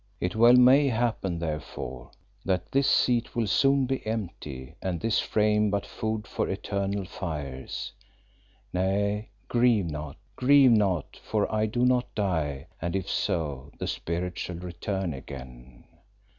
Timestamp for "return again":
14.55-15.83